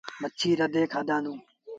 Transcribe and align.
مڇيٚ 0.21 0.57
رڌي 0.59 0.83
کآدآنڌون۔ 0.93 1.37